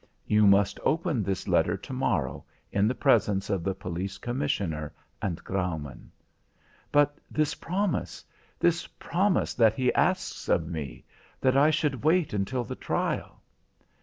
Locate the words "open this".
0.83-1.47